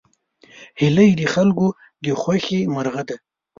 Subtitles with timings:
[0.79, 1.67] هیلۍ د خلکو
[2.03, 3.15] د خوښې مرغه ده